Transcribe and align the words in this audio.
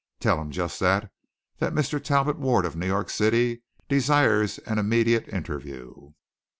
Tell 0.19 0.41
him 0.41 0.49
just 0.49 0.79
that, 0.79 1.03
and 1.03 1.11
that 1.59 1.75
Mr. 1.79 2.03
Talbot 2.03 2.39
Ward 2.39 2.65
of 2.65 2.75
New 2.75 2.87
York 2.87 3.11
City 3.11 3.61
desires 3.87 4.57
an 4.65 4.79
immediate 4.79 5.27
interview." 5.27 6.13